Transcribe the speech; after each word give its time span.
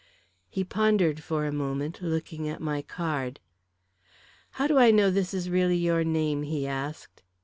He 0.49 0.63
pondered 0.63 1.21
for 1.21 1.45
a 1.45 1.51
moment, 1.51 2.01
looking 2.01 2.49
at 2.49 2.59
my 2.59 2.81
card. 2.81 3.39
"How 4.57 4.65
do 4.65 4.79
I 4.79 4.89
know 4.89 5.11
this 5.11 5.31
is 5.31 5.47
really 5.47 5.77
your 5.77 6.03
name?" 6.03 6.41
he 6.41 6.65
asked. 6.65 7.21